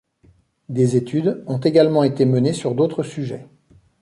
Des 0.67 0.95
études 0.95 1.43
ont 1.45 1.59
été 1.59 1.69
également 1.69 2.01
menées 2.25 2.53
sur 2.53 2.73
d'autres 2.73 3.03
sujets. 3.03 3.45